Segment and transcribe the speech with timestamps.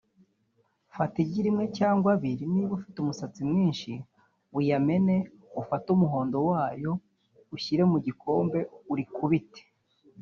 [0.95, 3.91] Fata igi rimwe cyangwa abiri niba ufite umusatsi mwinshi
[4.57, 5.15] uyamene
[5.61, 6.91] ufate umuhondo wayo
[7.55, 8.59] ushyire mu gikombe
[8.91, 9.61] urikubite